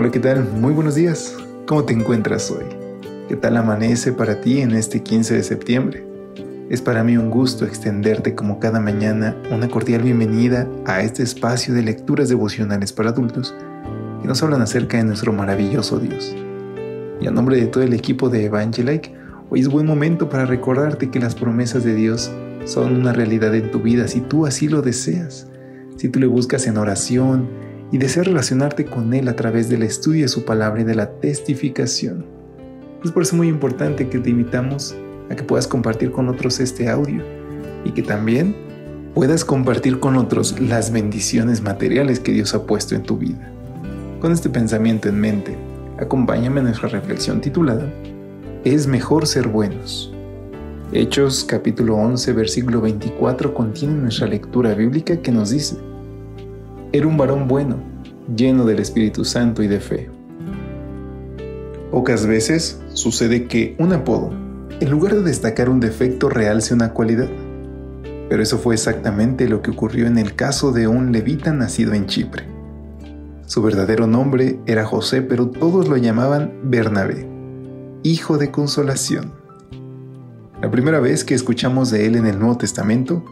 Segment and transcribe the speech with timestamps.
[0.00, 0.48] Hola, ¿qué tal?
[0.58, 1.36] Muy buenos días.
[1.66, 2.64] ¿Cómo te encuentras hoy?
[3.28, 6.06] ¿Qué tal amanece para ti en este 15 de septiembre?
[6.70, 11.74] Es para mí un gusto extenderte como cada mañana una cordial bienvenida a este espacio
[11.74, 13.54] de lecturas devocionales para adultos
[14.22, 16.34] que nos hablan acerca de nuestro maravilloso Dios.
[17.20, 19.14] Y a nombre de todo el equipo de Evangelike,
[19.50, 22.32] hoy es buen momento para recordarte que las promesas de Dios
[22.64, 25.46] son una realidad en tu vida si tú así lo deseas,
[25.98, 27.50] si tú le buscas en oración,
[27.92, 31.10] y deseas relacionarte con Él a través del estudio de su palabra y de la
[31.10, 32.24] testificación.
[33.04, 34.94] Es por eso muy importante que te invitamos
[35.30, 37.22] a que puedas compartir con otros este audio
[37.84, 38.54] y que también
[39.14, 43.50] puedas compartir con otros las bendiciones materiales que Dios ha puesto en tu vida.
[44.20, 45.56] Con este pensamiento en mente,
[45.98, 47.90] acompáñame a nuestra reflexión titulada
[48.64, 50.12] Es mejor ser buenos.
[50.92, 55.76] Hechos capítulo 11 versículo 24 contiene nuestra lectura bíblica que nos dice,
[56.92, 57.76] era un varón bueno,
[58.34, 60.10] lleno del Espíritu Santo y de fe.
[61.90, 64.32] Pocas veces sucede que un apodo,
[64.80, 67.28] en lugar de destacar un defecto, realce una cualidad.
[68.28, 72.06] Pero eso fue exactamente lo que ocurrió en el caso de un levita nacido en
[72.06, 72.44] Chipre.
[73.46, 77.26] Su verdadero nombre era José, pero todos lo llamaban Bernabé,
[78.04, 79.32] hijo de consolación.
[80.62, 83.24] La primera vez que escuchamos de él en el Nuevo Testamento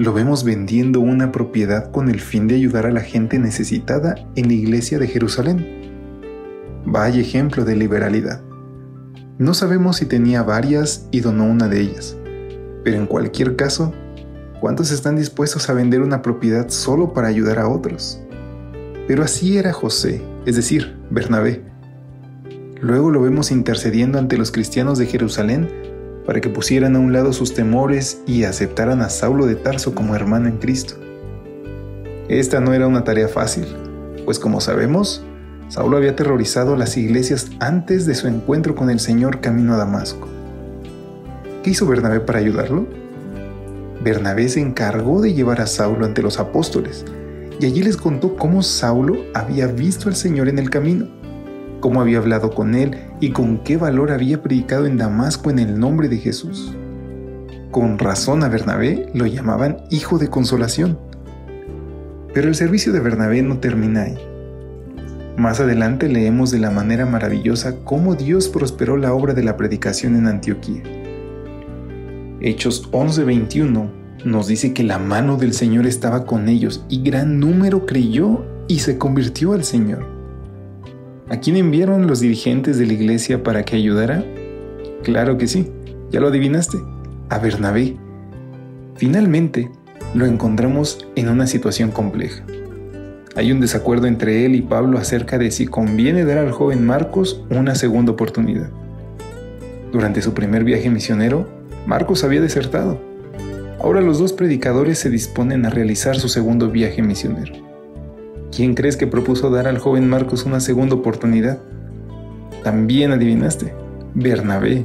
[0.00, 4.48] lo vemos vendiendo una propiedad con el fin de ayudar a la gente necesitada en
[4.48, 5.92] la iglesia de Jerusalén.
[6.86, 8.40] Vaya ejemplo de liberalidad.
[9.36, 12.16] No sabemos si tenía varias y donó una de ellas,
[12.82, 13.92] pero en cualquier caso,
[14.58, 18.22] ¿cuántos están dispuestos a vender una propiedad solo para ayudar a otros?
[19.06, 21.62] Pero así era José, es decir, Bernabé.
[22.80, 25.68] Luego lo vemos intercediendo ante los cristianos de Jerusalén
[26.26, 30.14] para que pusieran a un lado sus temores y aceptaran a Saulo de Tarso como
[30.14, 30.94] hermano en Cristo.
[32.28, 33.66] Esta no era una tarea fácil,
[34.24, 35.24] pues como sabemos,
[35.68, 40.28] Saulo había aterrorizado las iglesias antes de su encuentro con el Señor camino a Damasco.
[41.62, 42.86] ¿Qué hizo Bernabé para ayudarlo?
[44.02, 47.04] Bernabé se encargó de llevar a Saulo ante los apóstoles,
[47.58, 51.20] y allí les contó cómo Saulo había visto al Señor en el camino
[51.80, 55.78] cómo había hablado con él y con qué valor había predicado en Damasco en el
[55.78, 56.74] nombre de Jesús.
[57.70, 60.98] Con razón a Bernabé lo llamaban hijo de consolación.
[62.34, 64.18] Pero el servicio de Bernabé no termina ahí.
[65.36, 70.16] Más adelante leemos de la manera maravillosa cómo Dios prosperó la obra de la predicación
[70.16, 70.82] en Antioquía.
[72.40, 73.90] Hechos 11:21
[74.24, 78.80] nos dice que la mano del Señor estaba con ellos y gran número creyó y
[78.80, 80.19] se convirtió al Señor.
[81.30, 84.24] ¿A quién enviaron los dirigentes de la iglesia para que ayudara?
[85.04, 85.70] Claro que sí,
[86.10, 86.76] ya lo adivinaste,
[87.28, 87.96] a Bernabé.
[88.96, 89.70] Finalmente,
[90.12, 92.44] lo encontramos en una situación compleja.
[93.36, 97.44] Hay un desacuerdo entre él y Pablo acerca de si conviene dar al joven Marcos
[97.48, 98.70] una segunda oportunidad.
[99.92, 101.48] Durante su primer viaje misionero,
[101.86, 103.00] Marcos había desertado.
[103.78, 107.69] Ahora los dos predicadores se disponen a realizar su segundo viaje misionero.
[108.54, 111.60] ¿Quién crees que propuso dar al joven Marcos una segunda oportunidad?
[112.64, 113.72] También adivinaste,
[114.14, 114.84] Bernabé.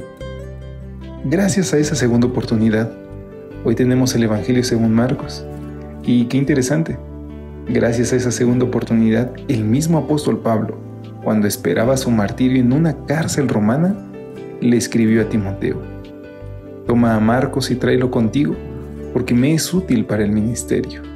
[1.24, 2.92] Gracias a esa segunda oportunidad,
[3.64, 5.44] hoy tenemos el Evangelio según Marcos.
[6.04, 6.96] Y qué interesante,
[7.68, 10.78] gracias a esa segunda oportunidad, el mismo apóstol Pablo,
[11.24, 13.96] cuando esperaba su martirio en una cárcel romana,
[14.60, 15.82] le escribió a Timoteo,
[16.86, 18.54] Toma a Marcos y tráelo contigo,
[19.12, 21.15] porque me es útil para el ministerio.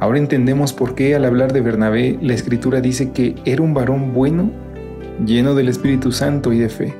[0.00, 4.14] Ahora entendemos por qué al hablar de Bernabé la escritura dice que era un varón
[4.14, 4.50] bueno,
[5.24, 6.94] lleno del Espíritu Santo y de fe.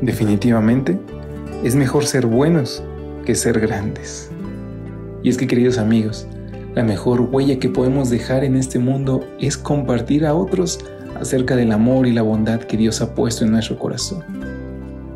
[0.00, 0.98] Definitivamente,
[1.64, 2.82] es mejor ser buenos
[3.24, 4.30] que ser grandes.
[5.22, 6.28] Y es que queridos amigos,
[6.74, 10.78] la mejor huella que podemos dejar en este mundo es compartir a otros
[11.20, 14.24] acerca del amor y la bondad que Dios ha puesto en nuestro corazón.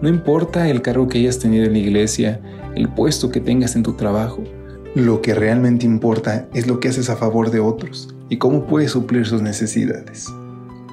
[0.02, 2.40] No importa el cargo que hayas tenido en la iglesia,
[2.74, 4.42] el puesto que tengas en tu trabajo,
[4.94, 8.92] lo que realmente importa es lo que haces a favor de otros y cómo puedes
[8.92, 10.32] suplir sus necesidades.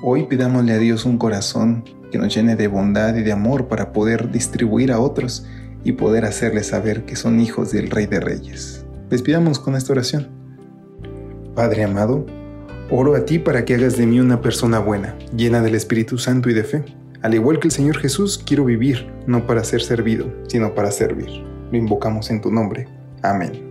[0.01, 3.94] Hoy pidámosle a Dios un corazón que nos llene de bondad y de amor para
[3.94, 5.45] poder distribuir a otros
[5.83, 8.86] y poder hacerles saber que son hijos del Rey de Reyes.
[9.09, 10.30] Despidamos con esta oración.
[11.53, 12.25] Padre amado,
[12.89, 16.50] oro a ti para que hagas de mí una persona buena, llena del Espíritu Santo
[16.50, 16.83] y de fe.
[17.21, 21.30] Al igual que el Señor Jesús, quiero vivir, no para ser servido, sino para servir.
[21.71, 22.88] Lo invocamos en tu nombre.
[23.21, 23.71] Amén.